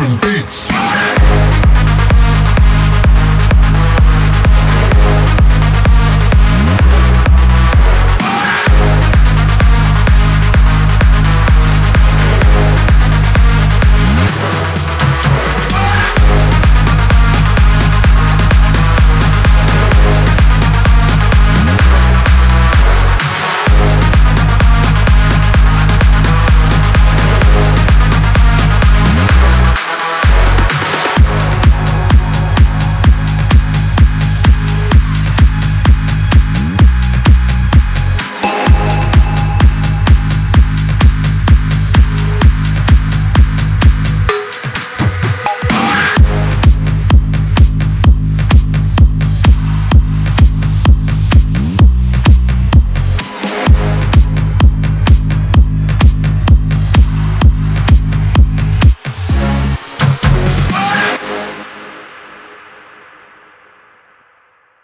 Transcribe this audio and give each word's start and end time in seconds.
Mm-hmm. 0.00 0.29